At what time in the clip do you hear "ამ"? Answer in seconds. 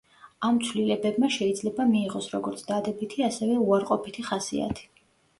0.47-0.55